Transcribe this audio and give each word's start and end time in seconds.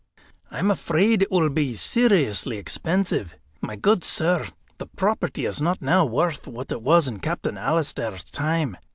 "I 0.49 0.57
am 0.57 0.71
afraid 0.71 1.21
it 1.21 1.31
will 1.31 1.51
be 1.51 1.75
seriously 1.75 2.57
expensive. 2.57 3.35
My 3.61 3.75
good 3.75 4.03
sir, 4.03 4.47
the 4.79 4.87
property 4.87 5.45
is 5.45 5.61
not 5.61 5.79
now 5.79 6.05
worth 6.05 6.47
what 6.47 6.71
it 6.71 6.81
was 6.81 7.07
in 7.07 7.19
Captain 7.19 7.55
Alister's 7.55 8.23
time. 8.23 8.77